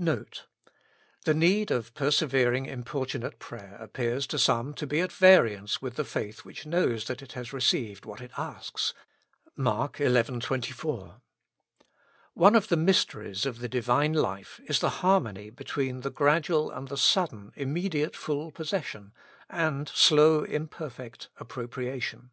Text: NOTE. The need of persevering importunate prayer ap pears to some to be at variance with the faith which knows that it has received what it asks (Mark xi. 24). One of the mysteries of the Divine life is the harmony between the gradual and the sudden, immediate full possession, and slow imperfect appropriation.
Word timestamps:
NOTE. 0.00 0.46
The 1.26 1.32
need 1.34 1.70
of 1.70 1.94
persevering 1.94 2.66
importunate 2.66 3.38
prayer 3.38 3.78
ap 3.80 3.92
pears 3.92 4.26
to 4.26 4.36
some 4.36 4.74
to 4.74 4.84
be 4.84 4.98
at 5.00 5.12
variance 5.12 5.80
with 5.80 5.94
the 5.94 6.04
faith 6.04 6.44
which 6.44 6.66
knows 6.66 7.04
that 7.04 7.22
it 7.22 7.34
has 7.34 7.52
received 7.52 8.04
what 8.04 8.20
it 8.20 8.32
asks 8.36 8.94
(Mark 9.54 9.98
xi. 9.98 10.08
24). 10.22 11.20
One 12.34 12.56
of 12.56 12.66
the 12.66 12.76
mysteries 12.76 13.46
of 13.46 13.60
the 13.60 13.68
Divine 13.68 14.12
life 14.12 14.58
is 14.64 14.80
the 14.80 14.90
harmony 15.04 15.50
between 15.50 16.00
the 16.00 16.10
gradual 16.10 16.68
and 16.72 16.88
the 16.88 16.96
sudden, 16.96 17.52
immediate 17.54 18.16
full 18.16 18.50
possession, 18.50 19.12
and 19.48 19.88
slow 19.90 20.42
imperfect 20.42 21.28
appropriation. 21.38 22.32